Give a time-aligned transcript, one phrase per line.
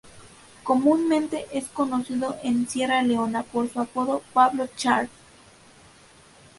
[0.63, 5.07] Comúnmente es conocido en Sierra Leona por su apodo Pablo Charm.